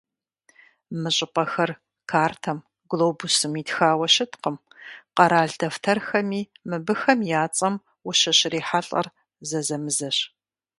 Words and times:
Мы 1.01 1.09
щӏыпӏэхэр 1.15 1.71
картэм, 2.11 2.59
глобусым 2.91 3.53
итхауэ 3.61 4.07
щыткъым, 4.13 4.55
къэрал 5.15 5.51
дэфтэрхэми 5.59 6.41
мыбыхэм 6.69 7.19
я 7.41 7.43
цӀэм 7.55 7.75
ущыщрихьэлӀэр 8.07 9.07
зэзэмызэщ. 9.47 10.17